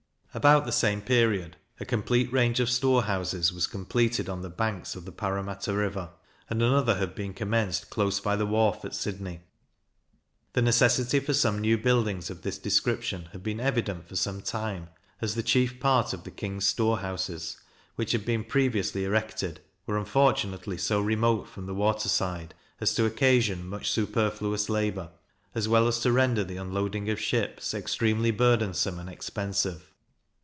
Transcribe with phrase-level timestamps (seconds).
[0.33, 5.03] About the same period, a complete range of storehouses was completed on the banks of
[5.03, 6.11] the Parramatta river,
[6.49, 9.41] and another had been commenced close by the wharf at Sydney.
[10.53, 14.87] The necessity for some new buildings of this description had been evident for some time,
[15.19, 17.57] as the chief part of the King's storehouses,
[17.97, 23.03] which had been previously erected, were unfortunately so remote from the water side, as to
[23.03, 25.09] occasion much superfluous labour,
[25.53, 29.89] as well as to render the unloading of ships extremely burdensome and expensive.